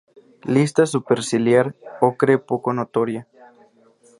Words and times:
Lista 0.53 0.87
superciliar 0.87 1.75
ocre 1.99 2.39
poco 2.39 2.73
notoria. 2.73 3.27